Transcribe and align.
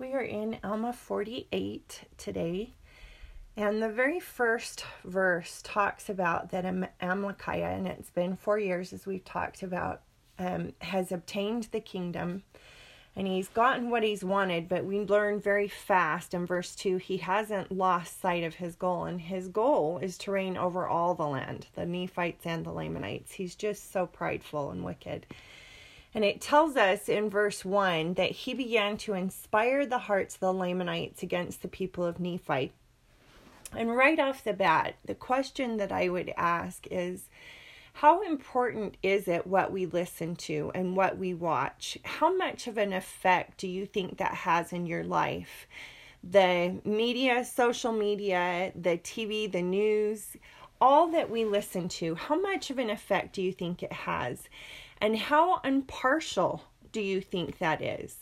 We 0.00 0.14
are 0.14 0.22
in 0.22 0.56
Alma 0.64 0.94
48 0.94 2.08
today, 2.16 2.72
and 3.54 3.82
the 3.82 3.90
very 3.90 4.18
first 4.18 4.82
verse 5.04 5.60
talks 5.62 6.08
about 6.08 6.52
that 6.52 6.64
Amalickiah, 6.64 7.76
and 7.76 7.86
it's 7.86 8.08
been 8.08 8.34
four 8.34 8.58
years 8.58 8.94
as 8.94 9.04
we've 9.04 9.26
talked 9.26 9.62
about, 9.62 10.00
um, 10.38 10.72
has 10.80 11.12
obtained 11.12 11.64
the 11.64 11.80
kingdom 11.80 12.44
and 13.14 13.26
he's 13.26 13.48
gotten 13.48 13.90
what 13.90 14.02
he's 14.02 14.24
wanted, 14.24 14.70
but 14.70 14.86
we 14.86 15.00
learn 15.00 15.38
very 15.38 15.68
fast 15.68 16.32
in 16.32 16.46
verse 16.46 16.74
2 16.76 16.96
he 16.96 17.18
hasn't 17.18 17.70
lost 17.70 18.20
sight 18.20 18.44
of 18.44 18.54
his 18.54 18.76
goal, 18.76 19.04
and 19.04 19.20
his 19.20 19.48
goal 19.48 19.98
is 19.98 20.16
to 20.18 20.30
reign 20.30 20.56
over 20.56 20.86
all 20.86 21.14
the 21.14 21.26
land, 21.26 21.66
the 21.74 21.84
Nephites 21.84 22.46
and 22.46 22.64
the 22.64 22.72
Lamanites. 22.72 23.32
He's 23.32 23.54
just 23.54 23.92
so 23.92 24.06
prideful 24.06 24.70
and 24.70 24.82
wicked. 24.82 25.26
And 26.14 26.24
it 26.24 26.40
tells 26.40 26.76
us 26.76 27.08
in 27.08 27.30
verse 27.30 27.64
1 27.64 28.14
that 28.14 28.32
he 28.32 28.54
began 28.54 28.96
to 28.98 29.14
inspire 29.14 29.86
the 29.86 29.98
hearts 29.98 30.34
of 30.34 30.40
the 30.40 30.52
Lamanites 30.52 31.22
against 31.22 31.62
the 31.62 31.68
people 31.68 32.04
of 32.04 32.18
Nephi. 32.18 32.72
And 33.76 33.96
right 33.96 34.18
off 34.18 34.42
the 34.42 34.52
bat, 34.52 34.96
the 35.04 35.14
question 35.14 35.76
that 35.76 35.92
I 35.92 36.08
would 36.08 36.32
ask 36.36 36.86
is 36.90 37.28
how 37.94 38.22
important 38.22 38.96
is 39.02 39.28
it 39.28 39.46
what 39.46 39.72
we 39.72 39.86
listen 39.86 40.34
to 40.36 40.72
and 40.74 40.96
what 40.96 41.18
we 41.18 41.34
watch? 41.34 41.98
How 42.04 42.34
much 42.34 42.66
of 42.66 42.78
an 42.78 42.92
effect 42.92 43.58
do 43.58 43.68
you 43.68 43.86
think 43.86 44.18
that 44.18 44.34
has 44.34 44.72
in 44.72 44.86
your 44.86 45.04
life? 45.04 45.66
The 46.22 46.80
media, 46.84 47.44
social 47.44 47.92
media, 47.92 48.72
the 48.74 48.98
TV, 48.98 49.50
the 49.50 49.62
news, 49.62 50.36
all 50.80 51.08
that 51.08 51.30
we 51.30 51.44
listen 51.44 51.88
to, 51.88 52.14
how 52.14 52.40
much 52.40 52.70
of 52.70 52.78
an 52.78 52.90
effect 52.90 53.34
do 53.34 53.42
you 53.42 53.52
think 53.52 53.82
it 53.82 53.92
has? 53.92 54.48
And 55.00 55.16
how 55.16 55.60
impartial 55.60 56.64
do 56.92 57.00
you 57.00 57.20
think 57.20 57.58
that 57.58 57.80
is? 57.80 58.18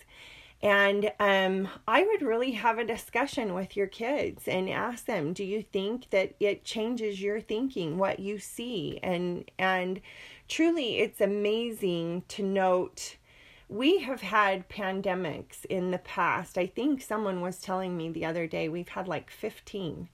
And 0.60 1.12
um, 1.20 1.68
I 1.87 2.02
would 2.02 2.23
really 2.23 2.52
have 2.52 2.78
a 2.78 2.84
discussion 2.84 3.54
with 3.54 3.77
your 3.77 3.87
kids 3.87 4.48
and 4.48 4.68
ask 4.68 5.04
them, 5.04 5.32
do 5.32 5.45
you 5.45 5.62
think 5.62 6.10
that 6.10 6.35
it 6.40 6.65
changes 6.65 7.20
your 7.20 7.40
thinking, 7.40 7.96
what 7.96 8.18
you 8.18 8.38
see? 8.38 8.98
And 9.02 9.48
and 9.59 10.01
truly 10.48 10.98
it's 10.98 11.20
amazing 11.20 12.24
to 12.29 12.43
note 12.43 13.16
we 13.68 13.98
have 13.98 14.23
had 14.23 14.68
pandemics 14.68 15.65
in 15.66 15.90
the 15.90 15.98
past. 15.98 16.57
I 16.57 16.66
think 16.66 17.02
someone 17.02 17.40
was 17.40 17.60
telling 17.60 17.96
me 17.96 18.09
the 18.09 18.24
other 18.24 18.46
day 18.46 18.68
we've 18.68 18.88
had 18.88 19.07
like 19.07 19.30
15. 19.30 20.09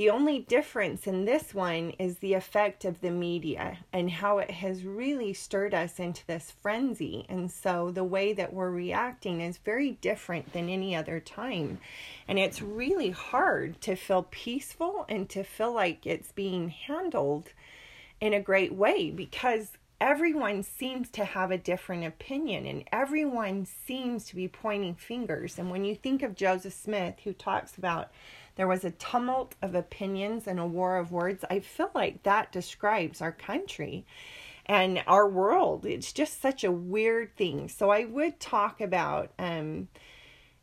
The 0.00 0.08
only 0.08 0.38
difference 0.38 1.06
in 1.06 1.26
this 1.26 1.52
one 1.52 1.90
is 1.98 2.16
the 2.16 2.32
effect 2.32 2.86
of 2.86 3.02
the 3.02 3.10
media 3.10 3.80
and 3.92 4.10
how 4.10 4.38
it 4.38 4.50
has 4.50 4.82
really 4.82 5.34
stirred 5.34 5.74
us 5.74 6.00
into 6.00 6.26
this 6.26 6.54
frenzy. 6.62 7.26
And 7.28 7.52
so 7.52 7.90
the 7.90 8.02
way 8.02 8.32
that 8.32 8.54
we're 8.54 8.70
reacting 8.70 9.42
is 9.42 9.58
very 9.58 9.98
different 10.00 10.54
than 10.54 10.70
any 10.70 10.96
other 10.96 11.20
time. 11.20 11.80
And 12.26 12.38
it's 12.38 12.62
really 12.62 13.10
hard 13.10 13.78
to 13.82 13.94
feel 13.94 14.26
peaceful 14.30 15.04
and 15.06 15.28
to 15.28 15.44
feel 15.44 15.74
like 15.74 16.06
it's 16.06 16.32
being 16.32 16.70
handled 16.70 17.52
in 18.22 18.32
a 18.32 18.40
great 18.40 18.72
way 18.72 19.10
because 19.10 19.72
everyone 20.00 20.62
seems 20.62 21.10
to 21.10 21.26
have 21.26 21.50
a 21.50 21.58
different 21.58 22.06
opinion 22.06 22.64
and 22.64 22.84
everyone 22.90 23.66
seems 23.66 24.24
to 24.24 24.34
be 24.34 24.48
pointing 24.48 24.94
fingers. 24.94 25.58
And 25.58 25.70
when 25.70 25.84
you 25.84 25.94
think 25.94 26.22
of 26.22 26.34
Joseph 26.34 26.72
Smith, 26.72 27.16
who 27.24 27.34
talks 27.34 27.76
about 27.76 28.10
there 28.60 28.68
was 28.68 28.84
a 28.84 28.90
tumult 28.90 29.54
of 29.62 29.74
opinions 29.74 30.46
and 30.46 30.60
a 30.60 30.66
war 30.66 30.98
of 30.98 31.12
words. 31.12 31.46
I 31.48 31.60
feel 31.60 31.90
like 31.94 32.24
that 32.24 32.52
describes 32.52 33.22
our 33.22 33.32
country 33.32 34.04
and 34.66 35.02
our 35.06 35.26
world. 35.26 35.86
It's 35.86 36.12
just 36.12 36.42
such 36.42 36.62
a 36.62 36.70
weird 36.70 37.34
thing. 37.38 37.70
So 37.70 37.88
I 37.88 38.04
would 38.04 38.38
talk 38.38 38.82
about 38.82 39.30
um, 39.38 39.88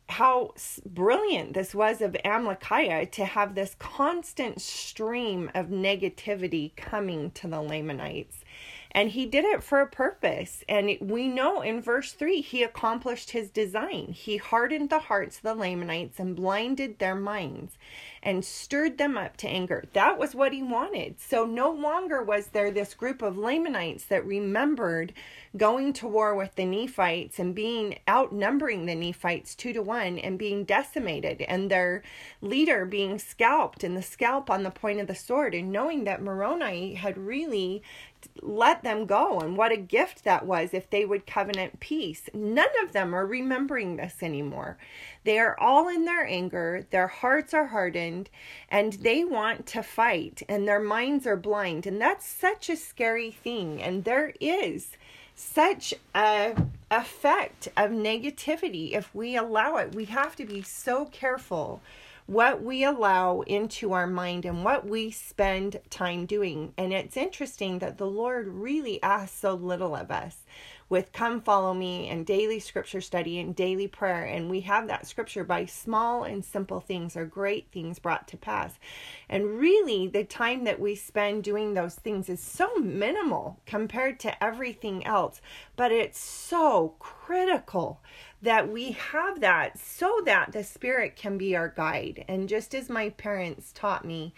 how 0.08 0.54
brilliant 0.86 1.54
this 1.54 1.74
was 1.74 2.00
of 2.00 2.12
Amalickiah 2.24 3.10
to 3.10 3.24
have 3.24 3.56
this 3.56 3.74
constant 3.80 4.60
stream 4.60 5.50
of 5.52 5.66
negativity 5.66 6.76
coming 6.76 7.32
to 7.32 7.48
the 7.48 7.60
Lamanites. 7.60 8.44
And 8.92 9.10
he 9.10 9.26
did 9.26 9.44
it 9.44 9.62
for 9.62 9.80
a 9.80 9.86
purpose. 9.86 10.64
And 10.68 10.96
we 11.00 11.28
know 11.28 11.60
in 11.60 11.80
verse 11.80 12.12
3, 12.12 12.40
he 12.40 12.62
accomplished 12.62 13.30
his 13.30 13.50
design. 13.50 14.12
He 14.12 14.38
hardened 14.38 14.90
the 14.90 14.98
hearts 14.98 15.36
of 15.36 15.42
the 15.42 15.54
Lamanites 15.54 16.18
and 16.18 16.34
blinded 16.34 16.98
their 16.98 17.14
minds 17.14 17.76
and 18.22 18.44
stirred 18.44 18.98
them 18.98 19.16
up 19.16 19.36
to 19.38 19.48
anger. 19.48 19.84
That 19.92 20.18
was 20.18 20.34
what 20.34 20.52
he 20.52 20.62
wanted. 20.62 21.20
So 21.20 21.44
no 21.44 21.70
longer 21.70 22.22
was 22.22 22.48
there 22.48 22.70
this 22.70 22.94
group 22.94 23.22
of 23.22 23.38
Lamanites 23.38 24.04
that 24.06 24.26
remembered 24.26 25.12
going 25.56 25.92
to 25.94 26.06
war 26.06 26.34
with 26.34 26.54
the 26.54 26.64
Nephites 26.64 27.38
and 27.38 27.54
being 27.54 27.98
outnumbering 28.08 28.86
the 28.86 28.94
Nephites 28.94 29.54
two 29.54 29.72
to 29.72 29.82
one 29.82 30.18
and 30.18 30.38
being 30.38 30.64
decimated 30.64 31.42
and 31.42 31.70
their 31.70 32.02
leader 32.40 32.84
being 32.84 33.18
scalped 33.18 33.82
and 33.82 33.96
the 33.96 34.02
scalp 34.02 34.50
on 34.50 34.62
the 34.62 34.70
point 34.70 35.00
of 35.00 35.06
the 35.06 35.14
sword 35.14 35.54
and 35.54 35.72
knowing 35.72 36.04
that 36.04 36.22
Moroni 36.22 36.94
had 36.94 37.16
really 37.16 37.82
let 38.42 38.82
them 38.82 39.06
go 39.06 39.40
and 39.40 39.56
what 39.56 39.72
a 39.72 39.76
gift 39.76 40.24
that 40.24 40.44
was 40.44 40.74
if 40.74 40.90
they 40.90 41.04
would 41.04 41.26
covenant 41.26 41.80
peace. 41.80 42.28
None 42.34 42.68
of 42.82 42.92
them 42.92 43.14
are 43.14 43.26
remembering 43.26 43.96
this 43.96 44.22
anymore. 44.22 44.76
They 45.24 45.38
are 45.38 45.58
all 45.58 45.88
in 45.88 46.04
their 46.04 46.26
anger, 46.26 46.86
their 46.90 47.08
hearts 47.08 47.54
are 47.54 47.66
hardened, 47.66 48.07
and 48.68 48.92
they 48.94 49.24
want 49.24 49.66
to 49.66 49.82
fight, 49.82 50.42
and 50.48 50.66
their 50.66 50.80
minds 50.80 51.26
are 51.26 51.36
blind. 51.36 51.86
And 51.86 52.00
that's 52.00 52.26
such 52.26 52.68
a 52.70 52.76
scary 52.76 53.30
thing. 53.30 53.82
And 53.82 54.04
there 54.04 54.32
is 54.40 54.92
such 55.34 55.94
a 56.14 56.56
effect 56.90 57.68
of 57.76 57.90
negativity 57.90 58.92
if 58.92 59.14
we 59.14 59.36
allow 59.36 59.76
it. 59.76 59.94
We 59.94 60.06
have 60.06 60.34
to 60.36 60.44
be 60.44 60.62
so 60.62 61.04
careful 61.06 61.80
what 62.26 62.62
we 62.62 62.84
allow 62.84 63.40
into 63.46 63.94
our 63.94 64.06
mind 64.06 64.44
and 64.44 64.62
what 64.62 64.86
we 64.86 65.10
spend 65.10 65.80
time 65.88 66.26
doing. 66.26 66.74
And 66.76 66.92
it's 66.92 67.16
interesting 67.16 67.78
that 67.78 67.96
the 67.96 68.06
Lord 68.06 68.46
really 68.48 69.02
asks 69.02 69.38
so 69.38 69.54
little 69.54 69.96
of 69.96 70.10
us 70.10 70.44
with 70.88 71.12
Come 71.12 71.40
Follow 71.40 71.74
Me 71.74 72.08
and 72.08 72.24
daily 72.24 72.60
scripture 72.60 73.00
study 73.00 73.38
and 73.38 73.54
daily 73.54 73.86
prayer. 73.86 74.24
And 74.24 74.48
we 74.48 74.60
have 74.62 74.88
that 74.88 75.06
scripture 75.06 75.44
by 75.44 75.66
small 75.66 76.24
and 76.24 76.44
simple 76.44 76.80
things 76.80 77.16
or 77.16 77.26
great 77.26 77.68
things 77.70 77.98
brought 77.98 78.26
to 78.28 78.36
pass. 78.36 78.78
And 79.28 79.58
really, 79.58 80.06
the 80.06 80.24
time 80.24 80.64
that 80.64 80.80
we 80.80 80.94
spend 80.94 81.44
doing 81.44 81.74
those 81.74 81.94
things 81.94 82.28
is 82.28 82.40
so 82.40 82.76
minimal 82.76 83.60
compared 83.66 84.18
to 84.20 84.42
everything 84.42 85.06
else, 85.06 85.40
but 85.76 85.92
it's 85.92 86.18
so 86.18 86.94
critical 86.98 88.00
that 88.40 88.68
we 88.70 88.92
have 88.92 89.40
that 89.40 89.78
so 89.78 90.22
that 90.24 90.52
the 90.52 90.62
Spirit 90.64 91.16
can 91.16 91.36
be 91.36 91.56
our 91.56 91.68
guide. 91.68 92.24
And 92.28 92.48
just 92.48 92.74
as 92.74 92.88
my 92.88 93.10
parents 93.10 93.72
taught 93.72 94.04
me, 94.04 94.32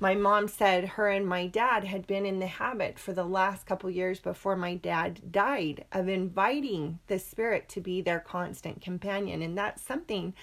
my 0.00 0.14
mom 0.14 0.48
said 0.48 0.84
her 0.84 1.08
and 1.08 1.26
my 1.26 1.46
dad 1.46 1.84
had 1.84 2.06
been 2.06 2.26
in 2.26 2.40
the 2.40 2.46
habit 2.46 2.98
for 2.98 3.12
the 3.12 3.24
last 3.24 3.66
couple 3.66 3.88
years 3.90 4.20
before 4.20 4.56
my 4.56 4.74
dad 4.74 5.32
died 5.32 5.84
of 5.92 6.08
inviting 6.08 6.98
the 7.06 7.18
spirit 7.18 7.68
to 7.70 7.80
be 7.80 8.00
their 8.00 8.20
constant 8.20 8.82
companion. 8.82 9.40
And 9.42 9.56
that's 9.56 9.82
something 9.82 10.34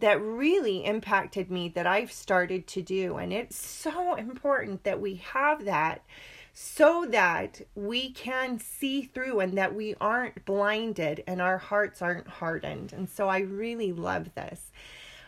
that 0.00 0.20
really 0.20 0.84
impacted 0.84 1.50
me 1.50 1.68
that 1.70 1.86
I've 1.86 2.12
started 2.12 2.66
to 2.68 2.82
do. 2.82 3.16
And 3.16 3.32
it's 3.32 3.56
so 3.56 4.14
important 4.14 4.84
that 4.84 5.00
we 5.00 5.16
have 5.16 5.64
that 5.64 6.02
so 6.58 7.06
that 7.10 7.60
we 7.74 8.10
can 8.10 8.58
see 8.58 9.02
through 9.02 9.40
and 9.40 9.58
that 9.58 9.74
we 9.74 9.94
aren't 10.00 10.42
blinded 10.46 11.22
and 11.26 11.42
our 11.42 11.58
hearts 11.58 12.00
aren't 12.00 12.26
hardened. 12.26 12.94
And 12.94 13.10
so 13.10 13.28
I 13.28 13.40
really 13.40 13.92
love 13.92 14.34
this 14.34 14.72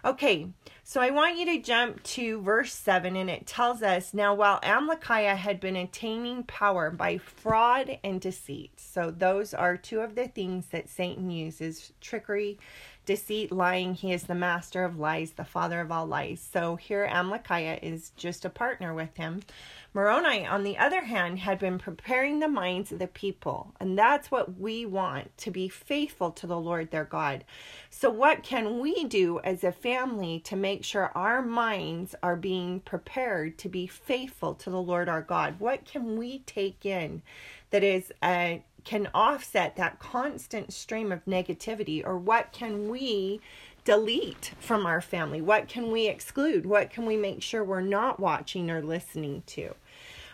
Okay, 0.05 0.47
so 0.85 1.01
I 1.01 1.11
want 1.11 1.39
you 1.39 1.47
to 1.47 1.59
jump 1.59 2.03
to 2.05 2.41
verse 2.41 2.73
7, 2.73 3.17
and 3.17 3.29
it 3.29 3.47
tells 3.47 3.83
us 3.83 4.15
now 4.15 4.33
while 4.33 4.61
Amalickiah 4.61 5.37
had 5.37 5.59
been 5.59 5.75
attaining 5.75 6.45
power 6.45 6.89
by 6.91 7.19
fraud 7.19 7.99
and 8.05 8.21
deceit. 8.21 8.79
So, 8.79 9.11
those 9.11 9.53
are 9.53 9.77
two 9.77 10.01
of 10.01 10.15
the 10.15 10.29
things 10.29 10.67
that 10.67 10.89
Satan 10.89 11.31
uses 11.31 11.93
trickery, 12.01 12.61
deceit, 13.09 13.51
lying. 13.51 13.95
He 13.95 14.13
is 14.13 14.25
the 14.25 14.35
master 14.35 14.85
of 14.85 14.99
lies, 14.99 15.31
the 15.31 15.45
father 15.45 15.81
of 15.81 15.91
all 15.91 16.05
lies. 16.05 16.47
So, 16.53 16.77
here 16.77 17.09
Amalickiah 17.11 17.79
is 17.83 18.11
just 18.19 18.45
a 18.45 18.51
partner 18.51 18.93
with 18.93 19.17
him. 19.17 19.41
Moroni, 19.95 20.47
on 20.47 20.63
the 20.63 20.77
other 20.77 21.01
hand, 21.01 21.39
had 21.39 21.59
been 21.59 21.79
preparing 21.79 22.39
the 22.39 22.49
minds 22.49 22.93
of 22.93 22.99
the 22.99 23.07
people, 23.07 23.75
and 23.81 23.99
that's 23.99 24.31
what 24.31 24.61
we 24.61 24.85
want 24.85 25.35
to 25.39 25.51
be 25.51 25.71
faithful 25.71 26.31
to 26.33 26.47
the 26.47 26.61
Lord 26.61 26.91
their 26.91 27.07
God. 27.07 27.47
So, 27.89 28.11
what 28.11 28.43
can 28.43 28.79
we 28.79 29.05
do 29.05 29.41
as 29.41 29.65
a 29.65 29.73
family 29.73 30.41
to 30.41 30.55
make 30.55 30.85
sure 30.85 31.11
our 31.15 31.41
minds 31.41 32.15
are 32.23 32.37
being 32.37 32.81
prepared 32.81 33.57
to 33.61 33.71
be 33.71 33.87
faithful 33.87 34.55
to 34.57 34.69
the 34.69 34.83
Lord 34.83 35.09
our 35.09 35.23
God? 35.23 35.59
What 35.59 35.87
can 35.87 36.19
we 36.19 36.41
take 36.41 36.85
in 36.85 37.23
that 37.71 37.83
is 37.83 38.13
uh, 38.21 38.57
can 38.89 39.07
offset 39.13 39.77
that 39.77 39.99
constant 39.99 40.73
stream 40.73 41.13
of 41.13 41.23
negativity, 41.27 42.03
or 42.03 42.17
what 42.17 42.53
can 42.53 42.89
we 42.89 43.39
delete 43.85 44.53
from 44.61 44.87
our 44.87 45.03
family? 45.03 45.43
What 45.43 45.69
can 45.69 45.91
we 45.91 46.09
exclude? 46.09 46.65
What 46.65 46.89
can 46.89 47.05
we 47.05 47.15
make 47.15 47.43
sure 47.43 47.63
we're 47.63 47.83
not 47.83 48.19
watching 48.19 48.71
or 48.71 48.81
listening 48.81 49.43
to? 49.49 49.75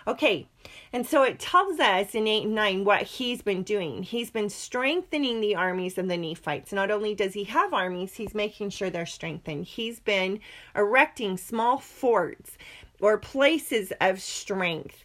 Okay, 0.07 0.47
and 0.93 1.05
so 1.05 1.25
it 1.25 1.41
tells 1.41 1.81
us 1.81 2.15
in 2.15 2.29
8 2.29 2.45
and 2.45 2.55
9 2.55 2.85
what 2.85 3.03
he's 3.03 3.43
been 3.43 3.65
doing. 3.65 4.05
He's 4.05 4.31
been 4.31 4.49
strengthening 4.49 5.41
the 5.41 5.57
armies 5.57 5.99
of 5.99 6.07
the 6.07 6.17
Nephites. 6.17 6.73
Not 6.73 6.93
only 6.93 7.13
does 7.13 7.35
he 7.35 7.43
have 7.45 7.75
armies, 7.75 8.15
he's 8.15 8.37
making 8.37 8.71
sure 8.71 8.89
they're 8.89 9.05
strengthened. 9.05 9.65
He's 9.65 9.99
been 9.99 10.39
erecting 10.77 11.39
small 11.39 11.79
forts 11.79 12.57
or 13.01 13.19
places 13.19 13.93
of 14.01 14.23
strength 14.23 15.04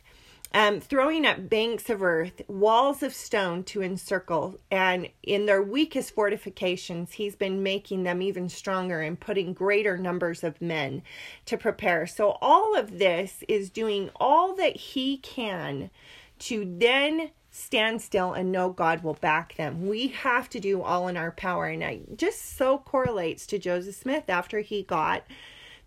um, 0.54 0.80
throwing 0.80 1.26
up 1.26 1.50
banks 1.50 1.90
of 1.90 2.02
earth, 2.02 2.42
walls 2.48 3.04
of 3.04 3.14
stone 3.14 3.64
to 3.66 3.84
encircle, 3.84 4.60
and 4.72 5.10
in 5.22 5.46
their 5.46 5.62
weakest 5.62 6.14
fortifications, 6.16 7.14
he's 7.14 7.36
been 7.36 7.62
making 7.62 8.04
them 8.04 8.22
even 8.22 8.50
stronger 8.50 9.02
and 9.02 9.20
putting 9.20 9.54
greater 9.54 9.98
numbers 9.98 10.44
of 10.44 10.62
men 10.62 11.04
to 11.46 11.58
prepare. 11.58 12.08
So, 12.08 12.38
all 12.42 12.76
of 12.76 12.98
this 12.98 13.44
is 13.48 13.70
doing 13.70 14.10
all 14.16 14.56
that 14.56 14.76
he 14.76 15.18
can 15.18 15.92
to 16.40 16.76
then 16.80 17.32
stand 17.52 18.02
still 18.02 18.34
and 18.34 18.52
know 18.52 18.70
God 18.70 19.04
will 19.04 19.16
back 19.16 19.56
them. 19.56 19.88
We 19.88 20.08
have 20.08 20.50
to 20.50 20.60
do 20.60 20.82
all 20.82 21.08
in 21.08 21.18
our 21.18 21.32
power. 21.32 21.66
And 21.66 21.84
it 21.84 22.18
just 22.18 22.58
so 22.58 22.78
correlates 22.78 23.46
to 23.48 23.60
Joseph 23.60 23.96
Smith 23.96 24.26
after 24.30 24.60
he 24.60 24.84
got 24.84 25.24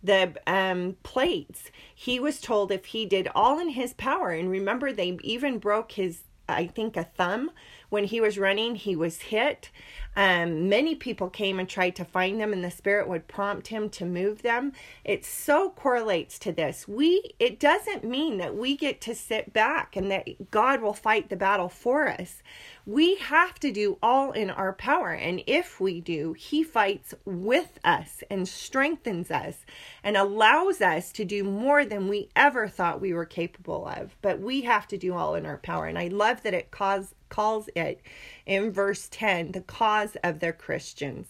the 0.03 0.35
um, 0.47 0.97
plates. 1.03 1.71
He 1.95 2.19
was 2.19 2.41
told 2.41 2.73
if 2.73 2.87
he 2.87 3.07
did 3.07 3.29
all 3.35 3.59
in 3.59 3.71
his 3.71 3.95
power, 3.95 4.31
and 4.31 4.51
remember, 4.51 4.93
they 4.93 5.19
even 5.23 5.59
broke 5.59 5.93
his, 5.93 6.23
I 6.49 6.67
think, 6.67 6.97
a 6.97 7.05
thumb 7.05 7.51
when 7.93 8.05
he 8.05 8.23
was 8.23 8.39
running, 8.39 8.75
he 8.75 8.97
was 8.97 9.21
hit. 9.21 9.69
Um, 10.17 10.71
many 10.71 10.95
people 10.95 11.29
came 11.29 11.59
and 11.59 11.69
tried 11.69 11.95
to 11.97 12.07
find 12.07 12.41
them, 12.41 12.53
and 12.55 12.65
the 12.65 12.71
Spirit 12.71 13.07
would 13.07 13.29
prompt 13.29 13.69
him 13.69 13.91
to 13.91 14.07
move 14.07 14.41
them. 14.41 14.73
It 15.05 15.27
so 15.27 15.71
correlates 15.71 16.39
to 16.41 16.53
this. 16.53 16.89
We 16.89 17.35
it 17.39 17.61
doesn't 17.61 18.03
mean 18.03 18.39
that 18.39 18.57
we 18.57 18.77
get 18.79 19.03
to 19.03 19.15
sit 19.15 19.53
back 19.53 19.95
and 19.95 20.11
that 20.11 20.51
God 20.51 20.81
will 20.81 20.95
fight 20.95 21.29
the 21.29 21.37
battle 21.37 21.69
for 21.69 22.09
us. 22.09 22.43
We 22.87 23.17
have 23.17 23.61
to 23.61 23.71
do 23.71 23.99
all 24.03 24.33
in 24.33 24.51
our 24.51 24.73
power, 24.73 25.13
and 25.13 25.43
if 25.47 25.79
we 25.79 26.01
do, 26.01 26.33
He 26.33 26.65
fights 26.65 27.15
with 27.27 27.79
us 27.85 28.23
and 28.31 28.49
strengthens 28.49 29.31
us 29.31 29.67
and 30.03 30.17
allows 30.17 30.81
us 30.81 31.13
to 31.13 31.27
do 31.27 31.45
more 31.45 31.85
than 31.85 32.09
we 32.09 32.31
ever 32.35 32.69
thought 32.69 33.03
we 33.03 33.13
were 33.13 33.27
capable 33.27 33.87
of. 33.87 34.17
But 34.23 34.41
we 34.41 34.63
have 34.63 34.89
to 34.89 34.99
do 34.99 35.15
all 35.15 35.35
in 35.35 35.45
our 35.45 35.59
power, 35.59 35.87
and 35.87 35.99
I 35.99 36.09
love 36.09 36.43
that 36.43 36.55
it 36.55 36.71
cause 36.71 37.15
calls 37.33 37.71
it 37.75 37.99
in 38.45 38.71
verse 38.71 39.09
10 39.11 39.53
the 39.53 39.63
cause 39.63 40.19
of 40.23 40.41
their 40.41 40.53
Christians. 40.53 41.27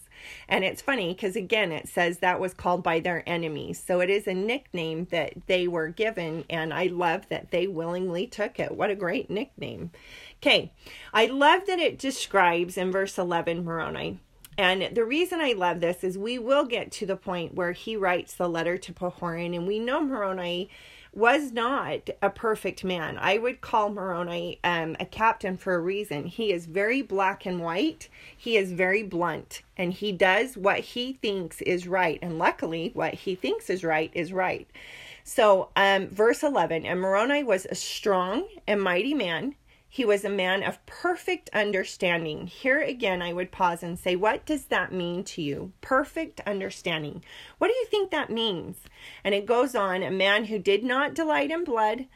And 0.49 0.65
it's 0.65 0.81
funny 0.81 1.13
because 1.13 1.37
again, 1.37 1.71
it 1.71 1.87
says 1.87 2.19
that 2.19 2.41
was 2.41 2.53
called 2.53 2.83
by 2.83 2.99
their 2.99 3.23
enemies. 3.25 3.81
So 3.85 4.01
it 4.01 4.09
is 4.09 4.27
a 4.27 4.33
nickname 4.33 5.07
that 5.11 5.33
they 5.47 5.65
were 5.65 5.87
given, 5.87 6.43
and 6.49 6.73
I 6.73 6.87
love 6.87 7.29
that 7.29 7.51
they 7.51 7.67
willingly 7.67 8.27
took 8.27 8.59
it. 8.59 8.75
What 8.75 8.89
a 8.89 8.95
great 8.95 9.29
nickname. 9.29 9.91
Okay, 10.41 10.73
I 11.13 11.27
love 11.27 11.67
that 11.67 11.79
it 11.79 11.97
describes 11.97 12.77
in 12.77 12.91
verse 12.91 13.17
11 13.17 13.63
Moroni. 13.63 14.19
And 14.57 14.95
the 14.95 15.05
reason 15.05 15.39
I 15.39 15.53
love 15.53 15.79
this 15.79 16.03
is 16.03 16.17
we 16.17 16.37
will 16.37 16.65
get 16.65 16.91
to 16.93 17.05
the 17.05 17.15
point 17.15 17.55
where 17.55 17.71
he 17.71 17.95
writes 17.95 18.35
the 18.35 18.49
letter 18.49 18.77
to 18.77 18.93
Pahoran, 18.93 19.55
and 19.55 19.65
we 19.65 19.79
know 19.79 20.01
Moroni 20.01 20.69
was 21.13 21.51
not 21.51 22.09
a 22.21 22.29
perfect 22.29 22.83
man. 22.83 23.17
I 23.19 23.37
would 23.37 23.61
call 23.61 23.89
Moroni 23.89 24.59
um, 24.63 24.95
a 24.99 25.05
captain 25.05 25.57
for 25.57 25.75
a 25.75 25.79
reason. 25.79 26.25
He 26.25 26.51
is 26.51 26.65
very 26.65 27.01
black 27.01 27.45
and 27.45 27.61
white, 27.61 28.09
he 28.35 28.57
is 28.57 28.71
very 28.71 29.03
blunt, 29.03 29.61
and 29.77 29.93
he 29.93 30.11
does 30.11 30.57
what 30.57 30.79
he 30.79 31.13
thinks 31.13 31.61
is 31.61 31.87
right. 31.87 32.19
And 32.21 32.39
luckily, 32.39 32.91
what 32.93 33.13
he 33.13 33.35
thinks 33.35 33.69
is 33.69 33.83
right 33.83 34.11
is 34.13 34.33
right. 34.33 34.67
So, 35.23 35.69
um, 35.75 36.09
verse 36.09 36.43
11 36.43 36.85
And 36.85 36.99
Moroni 36.99 37.43
was 37.43 37.65
a 37.69 37.75
strong 37.75 38.47
and 38.67 38.81
mighty 38.81 39.13
man 39.13 39.55
he 39.93 40.05
was 40.05 40.25
a 40.25 40.29
man 40.29 40.63
of 40.63 40.83
perfect 40.87 41.51
understanding. 41.53 42.47
Here 42.47 42.81
again, 42.81 43.21
I 43.21 43.31
would 43.31 43.51
pause 43.51 43.83
and 43.83 43.99
say, 43.99 44.15
What 44.15 44.43
does 44.43 44.65
that 44.65 44.91
mean 44.91 45.23
to 45.25 45.41
you? 45.43 45.71
Perfect 45.81 46.41
understanding. 46.47 47.23
What 47.59 47.67
do 47.67 47.75
you 47.75 47.85
think 47.85 48.09
that 48.09 48.31
means? 48.31 48.77
And 49.23 49.35
it 49.35 49.45
goes 49.45 49.75
on 49.75 50.01
a 50.01 50.09
man 50.09 50.45
who 50.45 50.57
did 50.57 50.83
not 50.83 51.13
delight 51.13 51.51
in 51.51 51.63
blood, 51.63 52.07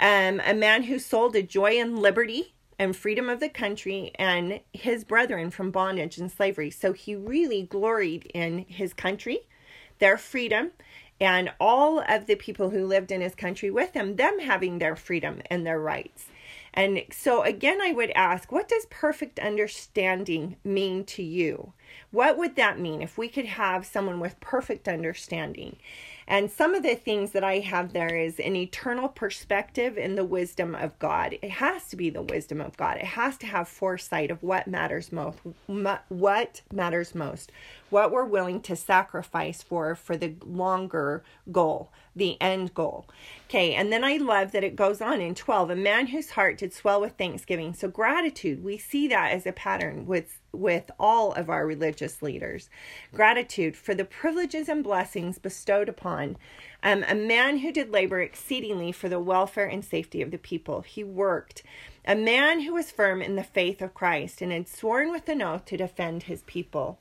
um, 0.00 0.40
a 0.42 0.54
man 0.54 0.84
who 0.84 0.98
sold 0.98 1.36
a 1.36 1.42
joy 1.42 1.78
and 1.78 1.98
liberty 1.98 2.54
and 2.78 2.96
freedom 2.96 3.28
of 3.28 3.40
the 3.40 3.50
country 3.50 4.10
and 4.14 4.60
his 4.72 5.04
brethren 5.04 5.50
from 5.50 5.70
bondage 5.70 6.16
and 6.16 6.32
slavery. 6.32 6.70
So 6.70 6.94
he 6.94 7.14
really 7.14 7.60
gloried 7.60 8.24
in 8.32 8.60
his 8.60 8.94
country, 8.94 9.40
their 9.98 10.16
freedom, 10.16 10.70
and 11.20 11.52
all 11.60 12.02
of 12.08 12.24
the 12.24 12.36
people 12.36 12.70
who 12.70 12.86
lived 12.86 13.12
in 13.12 13.20
his 13.20 13.34
country 13.34 13.70
with 13.70 13.92
him, 13.92 14.16
them 14.16 14.38
having 14.38 14.78
their 14.78 14.96
freedom 14.96 15.42
and 15.50 15.66
their 15.66 15.78
rights. 15.78 16.27
And 16.78 17.02
so, 17.10 17.42
again, 17.42 17.80
I 17.82 17.90
would 17.90 18.12
ask, 18.12 18.52
what 18.52 18.68
does 18.68 18.86
perfect 18.88 19.40
understanding 19.40 20.58
mean 20.62 21.02
to 21.06 21.24
you? 21.24 21.72
What 22.12 22.38
would 22.38 22.54
that 22.54 22.78
mean 22.78 23.02
if 23.02 23.18
we 23.18 23.28
could 23.28 23.46
have 23.46 23.84
someone 23.84 24.20
with 24.20 24.38
perfect 24.38 24.86
understanding? 24.86 25.78
And 26.28 26.50
some 26.50 26.74
of 26.74 26.84
the 26.84 26.94
things 26.94 27.32
that 27.32 27.42
I 27.42 27.58
have 27.58 27.92
there 27.94 28.14
is 28.14 28.38
an 28.38 28.54
eternal 28.54 29.08
perspective 29.08 29.98
in 29.98 30.14
the 30.14 30.24
wisdom 30.24 30.76
of 30.76 30.96
God. 31.00 31.36
It 31.42 31.50
has 31.50 31.88
to 31.88 31.96
be 31.96 32.10
the 32.10 32.22
wisdom 32.22 32.60
of 32.60 32.76
God. 32.76 32.98
It 32.98 33.06
has 33.06 33.36
to 33.38 33.46
have 33.46 33.66
foresight 33.66 34.30
of 34.30 34.42
what 34.44 34.68
matters 34.68 35.10
most. 35.10 35.38
What 36.08 36.60
matters 36.72 37.12
most. 37.12 37.50
What 37.90 38.12
we're 38.12 38.24
willing 38.24 38.60
to 38.62 38.76
sacrifice 38.76 39.62
for 39.62 39.96
for 39.96 40.16
the 40.16 40.34
longer 40.44 41.24
goal, 41.50 41.90
the 42.18 42.40
end 42.40 42.74
goal. 42.74 43.06
Okay, 43.48 43.74
and 43.74 43.90
then 43.92 44.04
I 44.04 44.18
love 44.18 44.52
that 44.52 44.64
it 44.64 44.76
goes 44.76 45.00
on 45.00 45.20
in 45.20 45.34
12. 45.34 45.70
A 45.70 45.76
man 45.76 46.08
whose 46.08 46.30
heart 46.30 46.58
did 46.58 46.74
swell 46.74 47.00
with 47.00 47.16
thanksgiving. 47.16 47.72
So 47.72 47.88
gratitude, 47.88 48.62
we 48.62 48.76
see 48.76 49.08
that 49.08 49.32
as 49.32 49.46
a 49.46 49.52
pattern 49.52 50.06
with 50.06 50.38
with 50.52 50.90
all 50.98 51.32
of 51.32 51.48
our 51.50 51.66
religious 51.66 52.22
leaders. 52.22 52.68
Gratitude 53.14 53.76
for 53.76 53.94
the 53.94 54.04
privileges 54.04 54.68
and 54.68 54.82
blessings 54.82 55.38
bestowed 55.38 55.88
upon 55.88 56.36
um, 56.82 57.04
a 57.08 57.14
man 57.14 57.58
who 57.58 57.72
did 57.72 57.90
labor 57.90 58.20
exceedingly 58.20 58.92
for 58.92 59.08
the 59.08 59.20
welfare 59.20 59.66
and 59.66 59.84
safety 59.84 60.22
of 60.22 60.30
the 60.30 60.38
people. 60.38 60.82
He 60.82 61.04
worked. 61.04 61.62
A 62.06 62.14
man 62.14 62.60
who 62.60 62.74
was 62.74 62.90
firm 62.90 63.20
in 63.20 63.36
the 63.36 63.42
faith 63.42 63.82
of 63.82 63.94
Christ 63.94 64.40
and 64.40 64.52
had 64.52 64.68
sworn 64.68 65.10
with 65.10 65.28
an 65.28 65.42
oath 65.42 65.64
to 65.66 65.76
defend 65.76 66.24
his 66.24 66.42
people, 66.42 66.98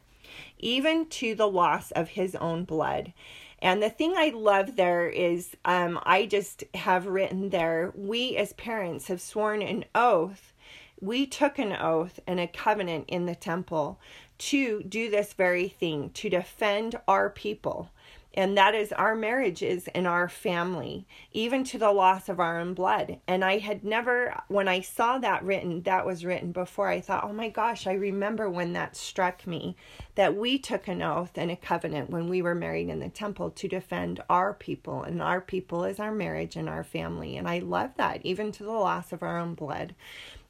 even 0.60 1.06
to 1.08 1.36
the 1.36 1.48
loss 1.48 1.92
of 1.92 2.10
his 2.10 2.36
own 2.36 2.66
blood. 2.66 3.14
And 3.60 3.82
the 3.82 3.90
thing 3.90 4.14
I 4.16 4.30
love 4.30 4.76
there 4.76 5.08
is 5.08 5.56
um, 5.66 6.00
I 6.04 6.26
just 6.26 6.64
have 6.76 7.08
written 7.08 7.50
there, 7.50 7.92
we 7.96 8.38
as 8.38 8.54
parents 8.54 9.08
have 9.08 9.22
sworn 9.22 9.62
an 9.62 9.86
oath 9.96 10.54
we 11.00 11.28
took 11.28 11.60
an 11.60 11.74
oath 11.74 12.20
and 12.26 12.40
a 12.40 12.48
covenant 12.48 13.06
in 13.08 13.26
the 13.26 13.36
temple 13.36 14.00
to 14.40 14.84
do 14.84 15.10
this 15.10 15.34
very 15.34 15.68
thing, 15.68 16.10
to 16.12 16.30
defend 16.30 17.00
our 17.08 17.30
people. 17.30 17.92
And 18.38 18.56
that 18.56 18.76
is 18.76 18.94
our 18.94 19.16
marriages 19.16 19.88
and 19.96 20.06
our 20.06 20.30
family, 20.30 21.08
even 21.32 21.64
to 21.64 21.80
the 21.80 21.92
loss 21.92 22.30
of 22.30 22.40
our 22.40 22.60
own 22.60 22.76
blood. 22.76 23.18
And 23.28 23.44
I 23.44 23.58
had 23.58 23.84
never, 23.84 24.40
when 24.48 24.68
I 24.68 24.82
saw 24.82 25.18
that 25.18 25.44
written, 25.44 25.82
that 25.82 26.06
was 26.06 26.24
written 26.24 26.52
before, 26.52 26.88
I 26.88 27.02
thought, 27.02 27.24
oh 27.24 27.34
my 27.34 27.50
gosh, 27.50 27.88
I 27.88 27.94
remember 27.94 28.48
when 28.48 28.74
that 28.74 28.96
struck 28.96 29.48
me 29.48 29.76
that 30.14 30.36
we 30.36 30.60
took 30.60 30.88
an 30.88 31.02
oath 31.02 31.32
and 31.36 31.50
a 31.50 31.56
covenant 31.56 32.12
when 32.12 32.30
we 32.30 32.44
were 32.44 32.54
married 32.54 32.90
in 32.90 33.00
the 33.00 33.10
temple 33.10 33.50
to 33.50 33.68
defend 33.68 34.22
our 34.30 34.54
people. 34.54 35.02
And 35.02 35.20
our 35.20 35.42
people 35.42 35.84
is 35.84 36.00
our 36.00 36.12
marriage 36.12 36.56
and 36.56 36.70
our 36.70 36.84
family. 36.84 37.38
And 37.38 37.50
I 37.50 37.58
love 37.58 37.90
that, 37.98 38.24
even 38.24 38.52
to 38.52 38.64
the 38.64 38.72
loss 38.72 39.12
of 39.12 39.24
our 39.24 39.40
own 39.40 39.56
blood 39.56 39.96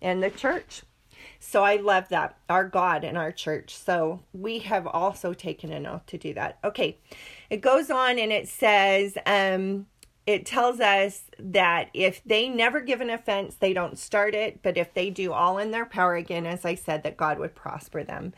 and 0.01 0.21
the 0.21 0.29
church. 0.29 0.81
So 1.39 1.63
I 1.63 1.77
love 1.77 2.09
that, 2.09 2.37
our 2.49 2.67
God 2.67 3.03
and 3.03 3.17
our 3.17 3.31
church. 3.31 3.75
So 3.75 4.21
we 4.33 4.59
have 4.59 4.87
also 4.87 5.33
taken 5.33 5.71
an 5.71 5.85
oath 5.85 6.05
to 6.07 6.17
do 6.17 6.33
that. 6.33 6.59
Okay, 6.63 6.97
it 7.49 7.61
goes 7.61 7.89
on 7.89 8.19
and 8.19 8.31
it 8.31 8.47
says, 8.47 9.17
um, 9.25 9.87
it 10.25 10.45
tells 10.45 10.81
us 10.81 11.23
that 11.39 11.89
if 11.93 12.21
they 12.25 12.49
never 12.49 12.81
give 12.81 12.99
an 12.99 13.09
offense, 13.09 13.55
they 13.55 13.71
don't 13.71 13.97
start 13.97 14.35
it. 14.35 14.61
But 14.61 14.77
if 14.77 14.93
they 14.93 15.09
do 15.09 15.31
all 15.31 15.57
in 15.57 15.71
their 15.71 15.85
power, 15.85 16.15
again, 16.15 16.45
as 16.45 16.65
I 16.65 16.75
said, 16.75 17.03
that 17.03 17.15
God 17.15 17.39
would 17.39 17.55
prosper 17.55 18.03
them. 18.03 18.33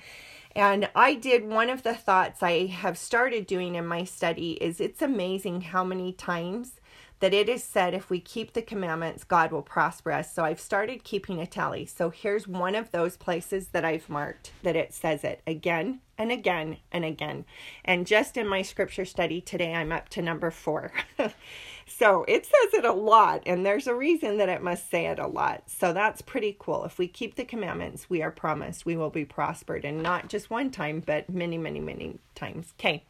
And 0.56 0.90
I 0.96 1.16
did 1.16 1.48
one 1.48 1.70
of 1.70 1.84
the 1.84 1.96
thoughts 1.96 2.44
I 2.44 2.68
have 2.68 2.98
started 2.98 3.48
doing 3.48 3.76
in 3.76 3.86
my 3.86 4.04
study 4.04 4.52
is 4.54 4.80
it's 4.80 5.02
amazing 5.02 5.62
how 5.62 5.84
many 5.84 6.14
times 6.14 6.74
that 7.20 7.34
it 7.34 7.50
is 7.50 7.64
said 7.64 7.94
if 7.94 8.10
we 8.10 8.20
keep 8.20 8.54
the 8.54 8.62
commandments, 8.62 9.24
God 9.24 9.52
will 9.52 9.62
prosper 9.62 10.12
us. 10.12 10.34
So 10.34 10.44
I've 10.44 10.60
started 10.60 11.04
keeping 11.04 11.40
a 11.40 11.46
tally. 11.46 11.86
So 11.86 12.10
here's 12.10 12.48
one 12.48 12.76
of 12.76 12.92
those 12.92 13.18
places 13.18 13.68
that 13.70 13.86
I've 13.86 14.10
marked 14.10 14.52
that 14.64 14.76
it 14.76 14.94
says 14.94 15.24
it 15.24 15.42
again 15.46 16.00
and 16.18 16.32
again 16.32 16.78
and 16.92 17.04
again. 17.04 17.46
And 17.84 18.08
just 18.08 18.38
in 18.38 18.48
my 18.48 18.62
scripture 18.62 19.06
study 19.06 19.42
today, 19.42 19.74
I'm 19.74 19.92
up 19.92 20.10
to 20.10 20.22
number 20.22 20.52
four. 20.52 20.92
so 21.88 22.26
it 22.28 22.46
says 22.46 22.74
it 22.74 22.86
a 22.86 22.94
lot, 22.94 23.44
and 23.46 23.66
there's 23.66 23.88
a 23.88 23.96
reason 23.96 24.38
that 24.38 24.50
it 24.50 24.62
must 24.62 24.90
say 24.90 25.08
it 25.08 25.20
a 25.20 25.28
lot. 25.28 25.64
So 25.68 25.94
that's 25.94 26.22
pretty 26.22 26.56
cool. 26.60 26.84
If 26.86 26.98
we 26.98 27.08
keep 27.08 27.36
the 27.36 27.46
commandments, 27.46 28.10
we 28.10 28.22
are 28.22 28.32
promised 28.32 28.86
we 28.86 28.98
will 28.98 29.10
be 29.10 29.26
prospered, 29.26 29.86
and 29.86 30.04
not 30.04 30.30
just 30.30 30.50
one 30.50 30.72
time, 30.72 31.02
but 31.06 31.30
many, 31.30 31.58
many, 31.58 31.80
many 31.80 32.20
times. 32.36 32.74
Okay. 32.80 33.04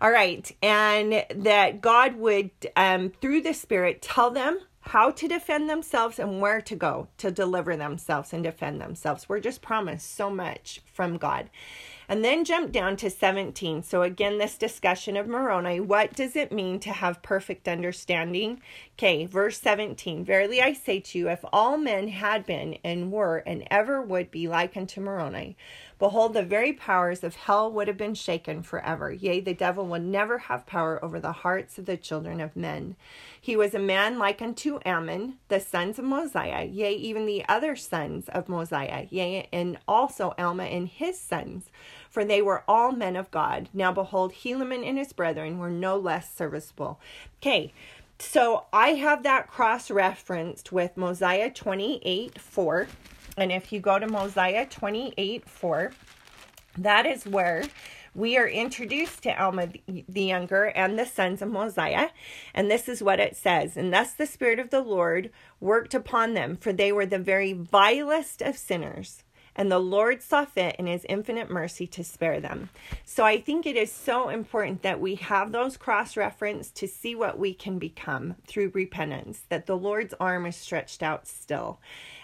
All 0.00 0.10
right. 0.10 0.50
And 0.62 1.24
that 1.34 1.80
God 1.80 2.16
would, 2.16 2.50
um, 2.76 3.10
through 3.20 3.42
the 3.42 3.54
Spirit, 3.54 4.02
tell 4.02 4.30
them 4.30 4.58
how 4.80 5.10
to 5.10 5.26
defend 5.26 5.68
themselves 5.68 6.18
and 6.18 6.40
where 6.40 6.60
to 6.60 6.76
go 6.76 7.08
to 7.16 7.30
deliver 7.30 7.76
themselves 7.76 8.32
and 8.32 8.44
defend 8.44 8.80
themselves. 8.80 9.28
We're 9.28 9.40
just 9.40 9.62
promised 9.62 10.14
so 10.14 10.28
much 10.28 10.82
from 10.92 11.16
God. 11.16 11.48
And 12.08 12.24
then 12.24 12.44
jump 12.44 12.72
down 12.72 12.96
to 12.96 13.10
17. 13.10 13.82
So, 13.82 14.02
again, 14.02 14.38
this 14.38 14.58
discussion 14.58 15.16
of 15.16 15.26
Moroni. 15.26 15.80
What 15.80 16.14
does 16.14 16.36
it 16.36 16.52
mean 16.52 16.80
to 16.80 16.90
have 16.90 17.22
perfect 17.22 17.68
understanding? 17.68 18.60
Okay, 18.98 19.26
verse 19.26 19.60
17. 19.60 20.24
Verily 20.24 20.62
I 20.62 20.72
say 20.72 21.00
to 21.00 21.18
you, 21.18 21.28
if 21.28 21.44
all 21.52 21.76
men 21.76 22.08
had 22.08 22.46
been 22.46 22.78
and 22.84 23.10
were 23.10 23.38
and 23.38 23.66
ever 23.70 24.00
would 24.00 24.30
be 24.30 24.46
like 24.46 24.76
unto 24.76 25.00
Moroni, 25.00 25.56
behold, 25.98 26.34
the 26.34 26.42
very 26.42 26.72
powers 26.72 27.24
of 27.24 27.34
hell 27.34 27.72
would 27.72 27.88
have 27.88 27.96
been 27.96 28.14
shaken 28.14 28.62
forever. 28.62 29.10
Yea, 29.10 29.40
the 29.40 29.54
devil 29.54 29.86
would 29.86 30.02
never 30.04 30.38
have 30.38 30.66
power 30.66 31.04
over 31.04 31.18
the 31.18 31.32
hearts 31.32 31.78
of 31.78 31.86
the 31.86 31.96
children 31.96 32.40
of 32.40 32.54
men. 32.54 32.94
He 33.40 33.56
was 33.56 33.74
a 33.74 33.78
man 33.78 34.18
like 34.18 34.40
unto 34.40 34.78
Ammon, 34.84 35.38
the 35.48 35.60
sons 35.60 35.98
of 35.98 36.04
Mosiah, 36.04 36.64
yea, 36.64 36.94
even 36.94 37.26
the 37.26 37.44
other 37.48 37.74
sons 37.76 38.28
of 38.28 38.48
Mosiah, 38.48 39.06
yea, 39.10 39.48
and 39.52 39.78
also 39.88 40.34
Alma 40.38 40.64
and 40.64 40.88
his 40.88 41.18
sons, 41.18 41.70
for 42.14 42.24
they 42.24 42.40
were 42.40 42.62
all 42.68 42.92
men 42.92 43.16
of 43.16 43.28
God. 43.32 43.68
Now 43.74 43.90
behold, 43.90 44.32
Helaman 44.32 44.88
and 44.88 44.96
his 44.96 45.12
brethren 45.12 45.58
were 45.58 45.68
no 45.68 45.96
less 45.96 46.32
serviceable. 46.32 47.00
Okay, 47.42 47.72
so 48.20 48.66
I 48.72 48.90
have 48.90 49.24
that 49.24 49.48
cross 49.48 49.90
referenced 49.90 50.70
with 50.70 50.96
Mosiah 50.96 51.50
28 51.50 52.40
4. 52.40 52.86
And 53.36 53.50
if 53.50 53.72
you 53.72 53.80
go 53.80 53.98
to 53.98 54.06
Mosiah 54.06 54.64
28 54.64 55.50
4, 55.50 55.92
that 56.78 57.04
is 57.04 57.26
where 57.26 57.64
we 58.14 58.38
are 58.38 58.46
introduced 58.46 59.24
to 59.24 59.42
Alma 59.42 59.70
the 60.08 60.22
younger 60.22 60.66
and 60.66 60.96
the 60.96 61.06
sons 61.06 61.42
of 61.42 61.48
Mosiah. 61.48 62.10
And 62.54 62.70
this 62.70 62.88
is 62.88 63.02
what 63.02 63.18
it 63.18 63.36
says 63.36 63.76
And 63.76 63.92
thus 63.92 64.12
the 64.12 64.26
Spirit 64.26 64.60
of 64.60 64.70
the 64.70 64.82
Lord 64.82 65.30
worked 65.58 65.94
upon 65.94 66.34
them, 66.34 66.56
for 66.56 66.72
they 66.72 66.92
were 66.92 67.06
the 67.06 67.18
very 67.18 67.52
vilest 67.52 68.40
of 68.40 68.56
sinners. 68.56 69.23
And 69.56 69.70
the 69.70 69.78
Lord 69.78 70.22
saw 70.22 70.44
fit 70.44 70.76
in 70.78 70.86
his 70.86 71.06
infinite 71.08 71.48
mercy 71.48 71.86
to 71.88 72.02
spare 72.02 72.40
them. 72.40 72.70
So 73.04 73.24
I 73.24 73.40
think 73.40 73.66
it 73.66 73.76
is 73.76 73.92
so 73.92 74.28
important 74.28 74.82
that 74.82 75.00
we 75.00 75.14
have 75.16 75.52
those 75.52 75.76
cross 75.76 76.16
reference 76.16 76.70
to 76.72 76.88
see 76.88 77.14
what 77.14 77.38
we 77.38 77.54
can 77.54 77.78
become 77.78 78.34
through 78.46 78.72
repentance, 78.74 79.42
that 79.48 79.66
the 79.66 79.76
Lord's 79.76 80.14
arm 80.18 80.46
is 80.46 80.56
stretched 80.56 81.02
out 81.02 81.28
still. 81.28 81.78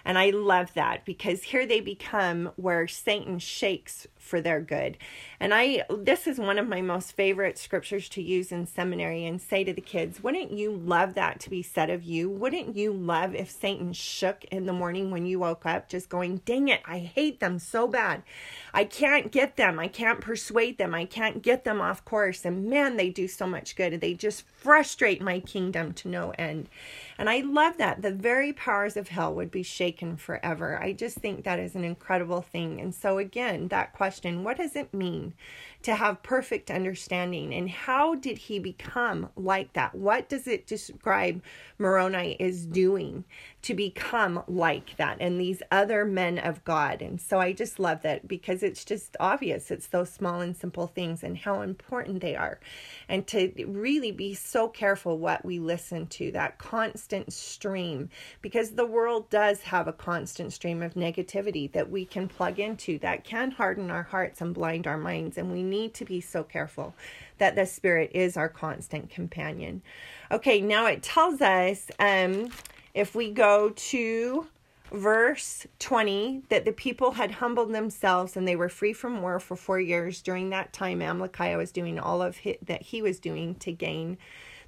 And 0.04 0.18
I 0.18 0.30
love 0.30 0.74
that 0.74 1.04
because 1.04 1.44
here 1.44 1.66
they 1.66 1.80
become 1.80 2.50
where 2.56 2.88
Satan 2.88 3.38
shakes 3.38 4.08
for 4.20 4.40
their 4.40 4.60
good. 4.60 4.96
And 5.40 5.52
I 5.54 5.84
this 5.90 6.26
is 6.26 6.38
one 6.38 6.58
of 6.58 6.68
my 6.68 6.82
most 6.82 7.12
favorite 7.12 7.58
scriptures 7.58 8.08
to 8.10 8.22
use 8.22 8.52
in 8.52 8.66
seminary 8.66 9.24
and 9.24 9.40
say 9.40 9.64
to 9.64 9.72
the 9.72 9.80
kids, 9.80 10.22
wouldn't 10.22 10.52
you 10.52 10.72
love 10.72 11.14
that 11.14 11.40
to 11.40 11.50
be 11.50 11.62
said 11.62 11.90
of 11.90 12.02
you? 12.02 12.28
Wouldn't 12.28 12.76
you 12.76 12.92
love 12.92 13.34
if 13.34 13.50
Satan 13.50 13.92
shook 13.92 14.44
in 14.44 14.66
the 14.66 14.72
morning 14.72 15.10
when 15.10 15.26
you 15.26 15.38
woke 15.40 15.64
up 15.66 15.88
just 15.88 16.08
going, 16.08 16.42
"Dang 16.44 16.68
it, 16.68 16.82
I 16.84 16.98
hate 16.98 17.40
them 17.40 17.58
so 17.58 17.88
bad. 17.88 18.22
I 18.74 18.84
can't 18.84 19.32
get 19.32 19.56
them. 19.56 19.78
I 19.78 19.88
can't 19.88 20.20
persuade 20.20 20.78
them. 20.78 20.94
I 20.94 21.06
can't 21.06 21.42
get 21.42 21.64
them 21.64 21.80
off 21.80 22.04
course." 22.04 22.44
And 22.44 22.68
man, 22.68 22.96
they 22.96 23.08
do 23.08 23.26
so 23.26 23.46
much 23.46 23.76
good. 23.76 24.00
They 24.00 24.14
just 24.14 24.46
frustrate 24.46 25.22
my 25.22 25.40
kingdom 25.40 25.92
to 25.94 26.08
no 26.08 26.32
end. 26.38 26.68
And 27.16 27.30
I 27.30 27.40
love 27.40 27.78
that. 27.78 28.02
The 28.02 28.12
very 28.12 28.52
powers 28.52 28.96
of 28.96 29.08
hell 29.08 29.34
would 29.34 29.50
be 29.50 29.62
shaken 29.62 30.16
forever. 30.16 30.78
I 30.80 30.92
just 30.92 31.18
think 31.18 31.44
that 31.44 31.58
is 31.58 31.74
an 31.74 31.84
incredible 31.84 32.42
thing. 32.42 32.80
And 32.80 32.94
so, 32.94 33.18
again, 33.18 33.68
that 33.68 33.92
question 33.92 34.09
what 34.44 34.56
does 34.56 34.76
it 34.76 34.92
mean 34.92 35.34
to 35.82 35.94
have 35.94 36.22
perfect 36.22 36.70
understanding? 36.70 37.54
And 37.54 37.68
how 37.68 38.14
did 38.14 38.38
he 38.38 38.58
become 38.58 39.30
like 39.36 39.72
that? 39.72 39.94
What 39.94 40.28
does 40.28 40.46
it 40.46 40.66
describe 40.66 41.42
Moroni 41.78 42.36
is 42.38 42.66
doing 42.66 43.24
to 43.62 43.74
become 43.74 44.42
like 44.46 44.96
that 44.96 45.18
and 45.20 45.40
these 45.40 45.62
other 45.70 46.04
men 46.04 46.38
of 46.38 46.64
God? 46.64 47.02
And 47.02 47.20
so, 47.20 47.38
I 47.38 47.52
just 47.52 47.78
love 47.78 48.02
that 48.02 48.28
because 48.28 48.62
it's 48.62 48.84
just 48.84 49.16
obvious. 49.18 49.70
It's 49.70 49.86
those 49.86 50.10
small 50.10 50.40
and 50.40 50.56
simple 50.56 50.86
things 50.86 51.22
and 51.22 51.36
how 51.36 51.62
important 51.62 52.20
they 52.20 52.36
are. 52.36 52.60
And 53.08 53.26
to 53.28 53.52
really 53.66 54.12
be 54.12 54.34
so 54.34 54.68
careful 54.68 55.18
what 55.18 55.44
we 55.44 55.58
listen 55.58 56.06
to, 56.08 56.30
that 56.32 56.58
constant 56.58 57.32
stream 57.32 58.08
because 58.42 58.70
the 58.72 58.86
world 58.86 59.30
does 59.30 59.62
have 59.62 59.88
a 59.88 59.92
constant 59.92 60.52
stream 60.52 60.82
of 60.82 60.94
negativity 60.94 61.70
that 61.72 61.90
we 61.90 62.04
can 62.04 62.28
plug 62.28 62.58
into 62.58 62.98
that 62.98 63.24
can 63.24 63.50
harden 63.50 63.90
our 63.90 64.02
hearts 64.02 64.40
and 64.40 64.54
blind 64.54 64.86
our 64.86 64.98
minds. 64.98 65.38
And 65.38 65.52
we 65.52 65.62
need 65.70 65.94
to 65.94 66.04
be 66.04 66.20
so 66.20 66.42
careful 66.42 66.94
that 67.38 67.54
the 67.54 67.64
Spirit 67.64 68.10
is 68.12 68.36
our 68.36 68.48
constant 68.48 69.10
companion. 69.10 69.82
Okay, 70.30 70.60
now 70.60 70.86
it 70.86 71.02
tells 71.02 71.40
us 71.40 71.90
um, 71.98 72.50
if 72.92 73.14
we 73.14 73.30
go 73.30 73.70
to 73.70 74.46
verse 74.92 75.66
20 75.78 76.42
that 76.48 76.64
the 76.64 76.72
people 76.72 77.12
had 77.12 77.30
humbled 77.32 77.72
themselves 77.72 78.36
and 78.36 78.46
they 78.46 78.56
were 78.56 78.68
free 78.68 78.92
from 78.92 79.22
war 79.22 79.38
for 79.38 79.56
four 79.56 79.80
years. 79.80 80.20
During 80.20 80.50
that 80.50 80.72
time, 80.72 81.00
Amalickiah 81.00 81.56
was 81.56 81.72
doing 81.72 81.98
all 81.98 82.22
of 82.22 82.38
his, 82.38 82.56
that 82.62 82.82
he 82.82 83.00
was 83.02 83.20
doing 83.20 83.54
to 83.56 83.72
gain 83.72 84.18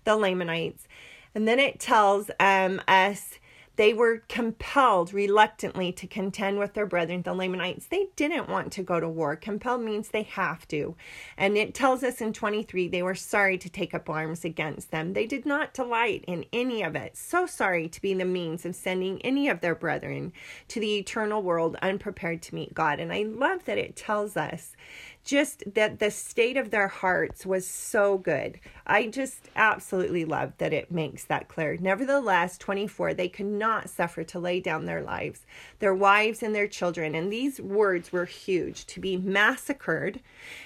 the 0.04 0.16
Lamanites. 0.16 0.86
And 1.34 1.48
then 1.48 1.58
it 1.58 1.80
tells 1.80 2.30
um, 2.38 2.80
us 2.86 3.38
they 3.76 3.94
were 3.94 4.22
compelled 4.28 5.14
reluctantly 5.14 5.92
to 5.92 6.06
contend 6.06 6.58
with 6.58 6.74
their 6.74 6.86
brethren, 6.86 7.22
the 7.22 7.32
Lamanites. 7.32 7.86
They 7.86 8.08
didn't 8.16 8.48
want 8.48 8.72
to 8.72 8.82
go 8.82 9.00
to 9.00 9.08
war. 9.08 9.36
Compelled 9.36 9.82
means 9.82 10.08
they 10.08 10.24
have 10.24 10.68
to. 10.68 10.94
And 11.36 11.56
it 11.56 11.74
tells 11.74 12.02
us 12.02 12.20
in 12.20 12.32
23 12.32 12.88
they 12.88 13.02
were 13.02 13.14
sorry 13.14 13.56
to 13.58 13.70
take 13.70 13.94
up 13.94 14.10
arms 14.10 14.44
against 14.44 14.90
them. 14.90 15.14
They 15.14 15.26
did 15.26 15.46
not 15.46 15.74
delight 15.74 16.24
in 16.26 16.44
any 16.52 16.82
of 16.82 16.94
it. 16.94 17.16
So 17.16 17.46
sorry 17.46 17.88
to 17.88 18.02
be 18.02 18.14
the 18.14 18.24
means 18.24 18.66
of 18.66 18.76
sending 18.76 19.22
any 19.22 19.48
of 19.48 19.60
their 19.60 19.74
brethren 19.74 20.32
to 20.68 20.80
the 20.80 20.98
eternal 20.98 21.42
world 21.42 21.76
unprepared 21.80 22.42
to 22.42 22.54
meet 22.54 22.74
God. 22.74 23.00
And 23.00 23.12
I 23.12 23.22
love 23.22 23.64
that 23.64 23.78
it 23.78 23.96
tells 23.96 24.36
us 24.36 24.76
just 25.24 25.62
that 25.74 25.98
the 25.98 26.10
state 26.10 26.56
of 26.56 26.70
their 26.70 26.88
hearts 26.88 27.46
was 27.46 27.66
so 27.66 28.18
good. 28.18 28.58
I 28.86 29.06
just 29.06 29.48
absolutely 29.54 30.24
love 30.24 30.52
that 30.58 30.72
it 30.72 30.90
makes 30.90 31.24
that 31.24 31.48
clear. 31.48 31.76
Nevertheless, 31.78 32.58
24, 32.58 33.14
they 33.14 33.28
could 33.28 33.46
not 33.62 33.88
suffer 33.88 34.24
to 34.24 34.40
lay 34.40 34.58
down 34.58 34.86
their 34.86 35.02
lives, 35.02 35.46
their 35.78 35.94
wives 35.94 36.42
and 36.42 36.52
their 36.52 36.66
children. 36.66 37.14
And 37.14 37.32
these 37.32 37.60
words 37.60 38.10
were 38.10 38.24
huge 38.24 38.84
to 38.86 38.98
be 38.98 39.16
massacred. 39.16 40.18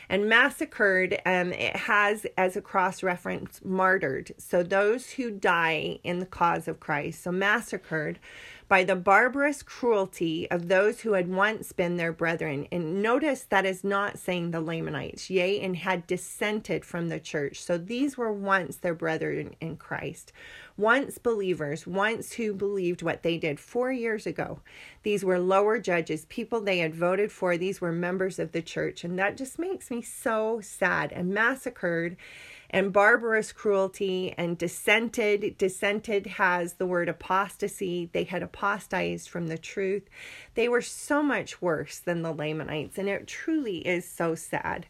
And 0.08 0.30
massacred, 0.30 1.20
um, 1.26 1.52
it 1.52 1.76
has 1.76 2.26
as 2.38 2.56
a 2.56 2.62
cross 2.62 3.02
reference 3.02 3.60
martyred. 3.62 4.32
So 4.38 4.62
those 4.62 5.10
who 5.10 5.30
die 5.30 5.98
in 6.04 6.20
the 6.20 6.32
cause 6.40 6.68
of 6.68 6.80
Christ. 6.80 7.22
So 7.22 7.30
massacred 7.30 8.18
by 8.68 8.82
the 8.82 8.96
barbarous 8.96 9.62
cruelty 9.62 10.50
of 10.50 10.68
those 10.68 11.00
who 11.00 11.12
had 11.12 11.28
once 11.28 11.72
been 11.72 11.96
their 11.96 12.12
brethren. 12.12 12.66
And 12.72 13.00
notice 13.00 13.42
that 13.44 13.64
is 13.64 13.84
not 13.84 14.18
saying 14.18 14.50
the 14.50 14.60
Lamanites, 14.60 15.30
yea, 15.30 15.60
and 15.60 15.76
had 15.76 16.06
dissented 16.06 16.84
from 16.84 17.08
the 17.08 17.20
church. 17.20 17.62
So 17.62 17.78
these 17.78 18.18
were 18.18 18.32
once 18.32 18.76
their 18.76 18.94
brethren 18.94 19.54
in 19.60 19.76
Christ, 19.76 20.32
once 20.76 21.18
believers, 21.18 21.86
once 21.86 22.32
who 22.32 22.52
believed 22.52 23.02
what 23.02 23.22
they 23.22 23.38
did 23.38 23.60
four 23.60 23.92
years 23.92 24.26
ago. 24.26 24.60
These 25.04 25.24
were 25.24 25.38
lower 25.38 25.78
judges, 25.78 26.26
people 26.26 26.60
they 26.60 26.78
had 26.78 26.94
voted 26.94 27.30
for. 27.30 27.56
These 27.56 27.80
were 27.80 27.92
members 27.92 28.40
of 28.40 28.50
the 28.50 28.62
church. 28.62 29.04
And 29.04 29.16
that 29.18 29.36
just 29.36 29.58
makes 29.58 29.90
me 29.90 30.02
so 30.02 30.60
sad 30.60 31.12
and 31.12 31.32
massacred 31.32 32.16
and 32.70 32.92
barbarous 32.92 33.52
cruelty 33.52 34.34
and 34.36 34.58
dissented. 34.58 35.56
Dissented 35.58 36.26
has 36.26 36.74
the 36.74 36.86
word 36.86 37.08
apostasy. 37.08 38.10
They 38.12 38.24
had 38.24 38.42
apostatized 38.42 39.28
from 39.28 39.46
the 39.46 39.58
truth. 39.58 40.08
They 40.54 40.68
were 40.68 40.82
so 40.82 41.22
much 41.22 41.62
worse 41.62 41.98
than 41.98 42.22
the 42.22 42.32
Lamanites, 42.32 42.98
and 42.98 43.08
it 43.08 43.26
truly 43.26 43.78
is 43.86 44.08
so 44.08 44.34
sad. 44.34 44.86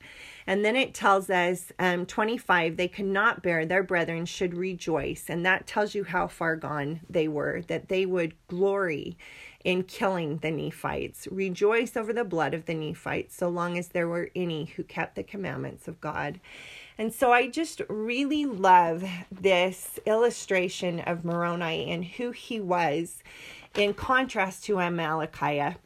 And 0.47 0.65
then 0.65 0.77
it 0.77 0.95
tells 0.95 1.29
us, 1.29 1.73
um, 1.79 2.07
25, 2.07 2.77
they 2.77 2.89
could 2.89 3.07
not 3.07 3.43
bear 3.43 3.67
their 3.67 3.83
brethren 3.83 4.27
should 4.27 4.55
rejoice. 4.55 5.25
And 5.29 5.45
that 5.45 5.67
tells 5.67 5.95
you 5.95 6.05
how 6.05 6.29
far 6.29 6.55
gone 6.57 7.01
they 7.11 7.27
were, 7.27 7.63
that 7.67 7.89
they 7.89 8.07
would 8.07 8.35
glory 8.47 9.17
in 9.65 9.83
killing 9.83 10.39
the 10.39 10.51
Nephites, 10.53 11.27
rejoice 11.29 11.97
over 11.97 12.13
the 12.13 12.23
blood 12.23 12.55
of 12.55 12.67
the 12.67 12.75
Nephites, 12.75 13.35
so 13.35 13.49
long 13.49 13.77
as 13.77 13.89
there 13.89 14.07
were 14.07 14.31
any 14.37 14.67
who 14.67 14.85
kept 14.85 15.17
the 15.17 15.25
commandments 15.25 15.89
of 15.89 16.01
God. 16.01 16.39
And 16.99 17.13
so 17.13 17.33
I 17.33 17.49
just 17.49 17.83
really 17.89 18.47
love 18.47 19.05
this 19.31 19.99
illustration 20.07 21.01
of 21.01 21.25
Moroni 21.25 21.91
and 21.91 22.05
who 22.05 22.31
he 22.31 22.61
was 22.61 23.23
in 23.75 23.93
contrast 23.93 24.65
to 24.65 24.77
Amalickiah 24.77 25.77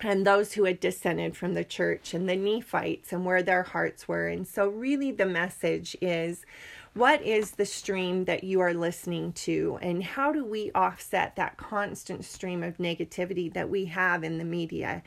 and 0.00 0.26
those 0.26 0.52
who 0.52 0.64
had 0.64 0.80
descended 0.80 1.36
from 1.36 1.54
the 1.54 1.64
church 1.64 2.12
and 2.12 2.28
the 2.28 2.36
Nephites 2.36 3.12
and 3.12 3.24
where 3.24 3.42
their 3.42 3.62
hearts 3.62 4.06
were. 4.08 4.26
And 4.26 4.46
so, 4.46 4.68
really, 4.68 5.10
the 5.10 5.26
message 5.26 5.96
is 6.02 6.44
what 6.92 7.22
is 7.22 7.52
the 7.52 7.66
stream 7.66 8.24
that 8.24 8.42
you 8.42 8.60
are 8.60 8.74
listening 8.74 9.32
to, 9.32 9.78
and 9.82 10.02
how 10.02 10.32
do 10.32 10.44
we 10.44 10.70
offset 10.74 11.36
that 11.36 11.56
constant 11.56 12.24
stream 12.24 12.62
of 12.62 12.78
negativity 12.78 13.52
that 13.52 13.68
we 13.68 13.84
have 13.86 14.24
in 14.24 14.38
the 14.38 14.44
media? 14.44 15.02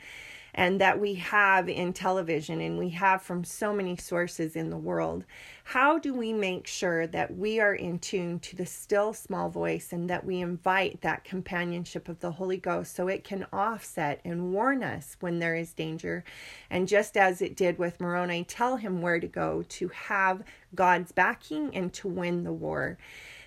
And 0.54 0.80
that 0.80 1.00
we 1.00 1.14
have 1.14 1.68
in 1.68 1.92
television 1.92 2.60
and 2.60 2.78
we 2.78 2.90
have 2.90 3.22
from 3.22 3.44
so 3.44 3.72
many 3.72 3.96
sources 3.96 4.56
in 4.56 4.70
the 4.70 4.76
world. 4.76 5.24
How 5.64 5.98
do 5.98 6.12
we 6.12 6.32
make 6.32 6.66
sure 6.66 7.06
that 7.06 7.36
we 7.36 7.60
are 7.60 7.74
in 7.74 7.98
tune 7.98 8.40
to 8.40 8.56
the 8.56 8.66
still 8.66 9.12
small 9.12 9.48
voice 9.48 9.92
and 9.92 10.10
that 10.10 10.24
we 10.24 10.40
invite 10.40 11.02
that 11.02 11.24
companionship 11.24 12.08
of 12.08 12.20
the 12.20 12.32
Holy 12.32 12.56
Ghost 12.56 12.96
so 12.96 13.08
it 13.08 13.22
can 13.22 13.46
offset 13.52 14.20
and 14.24 14.52
warn 14.52 14.82
us 14.82 15.16
when 15.20 15.38
there 15.38 15.54
is 15.54 15.72
danger? 15.72 16.24
And 16.68 16.88
just 16.88 17.16
as 17.16 17.40
it 17.40 17.56
did 17.56 17.78
with 17.78 18.00
Moroni, 18.00 18.44
tell 18.44 18.76
him 18.76 19.00
where 19.00 19.20
to 19.20 19.28
go 19.28 19.62
to 19.68 19.88
have 19.88 20.42
God's 20.74 21.12
backing 21.12 21.74
and 21.74 21.92
to 21.94 22.08
win 22.08 22.42
the 22.44 22.52
war. 22.52 22.98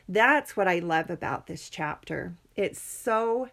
That's 0.08 0.56
what 0.56 0.68
I 0.68 0.80
love 0.80 1.10
about 1.10 1.48
this 1.48 1.70
chapter. 1.70 2.36
It's 2.56 2.80
so 2.80 3.50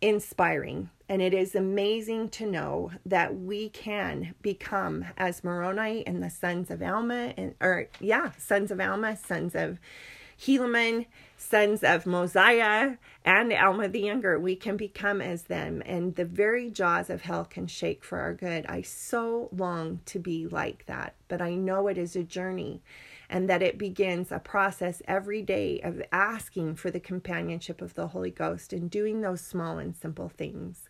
inspiring. 0.00 0.90
And 1.08 1.20
it 1.20 1.34
is 1.34 1.54
amazing 1.54 2.28
to 2.30 2.46
know 2.46 2.92
that 3.04 3.36
we 3.36 3.68
can 3.68 4.34
become 4.42 5.04
as 5.16 5.42
Moroni 5.42 6.06
and 6.06 6.22
the 6.22 6.30
sons 6.30 6.70
of 6.70 6.82
Alma, 6.82 7.34
and 7.36 7.54
or 7.60 7.88
yeah, 7.98 8.30
sons 8.38 8.70
of 8.70 8.80
Alma, 8.80 9.16
sons 9.16 9.56
of 9.56 9.80
Helaman, 10.40 11.06
sons 11.36 11.82
of 11.82 12.06
Mosiah, 12.06 12.96
and 13.24 13.52
Alma 13.52 13.88
the 13.88 14.00
Younger. 14.00 14.38
We 14.38 14.54
can 14.54 14.76
become 14.76 15.20
as 15.20 15.42
them, 15.42 15.82
and 15.84 16.14
the 16.14 16.24
very 16.24 16.70
jaws 16.70 17.10
of 17.10 17.22
hell 17.22 17.44
can 17.44 17.66
shake 17.66 18.04
for 18.04 18.20
our 18.20 18.32
good. 18.32 18.64
I 18.66 18.82
so 18.82 19.48
long 19.50 20.00
to 20.06 20.20
be 20.20 20.46
like 20.46 20.86
that, 20.86 21.14
but 21.26 21.42
I 21.42 21.54
know 21.56 21.88
it 21.88 21.98
is 21.98 22.14
a 22.14 22.22
journey 22.22 22.82
and 23.30 23.48
that 23.48 23.62
it 23.62 23.78
begins 23.78 24.30
a 24.30 24.40
process 24.40 25.00
every 25.06 25.40
day 25.40 25.80
of 25.82 26.02
asking 26.12 26.74
for 26.74 26.90
the 26.90 27.00
companionship 27.00 27.80
of 27.80 27.94
the 27.94 28.08
Holy 28.08 28.30
Ghost 28.30 28.72
and 28.72 28.90
doing 28.90 29.20
those 29.20 29.40
small 29.40 29.78
and 29.78 29.96
simple 29.96 30.28
things. 30.28 30.88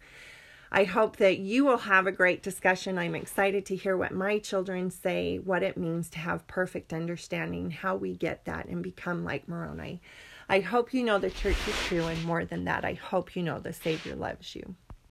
I 0.73 0.85
hope 0.85 1.17
that 1.17 1.39
you 1.39 1.65
will 1.65 1.79
have 1.79 2.07
a 2.07 2.13
great 2.13 2.43
discussion. 2.43 2.97
I'm 2.97 3.15
excited 3.15 3.67
to 3.67 3.77
hear 3.77 3.97
what 3.97 4.13
my 4.13 4.39
children 4.39 4.91
say, 4.91 5.39
what 5.39 5.63
it 5.63 5.77
means 5.77 6.09
to 6.11 6.19
have 6.19 6.47
perfect 6.47 6.93
understanding, 6.93 7.73
how 7.73 7.97
we 7.97 8.15
get 8.15 8.47
that 8.47 8.67
and 8.67 8.83
become 8.83 9.25
like 9.25 9.49
Moroni. 9.49 10.01
I 10.49 10.61
hope 10.61 10.95
you 10.95 11.05
know 11.05 11.19
the 11.19 11.31
church 11.31 11.59
is 11.69 11.77
true, 11.87 12.07
and 12.07 12.25
more 12.25 12.45
than 12.45 12.65
that, 12.65 12.85
I 12.85 12.95
hope 12.95 13.37
you 13.37 13.43
know 13.43 13.61
the 13.61 13.73
Savior 13.73 14.15
loves 14.15 14.57
you. 14.57 14.75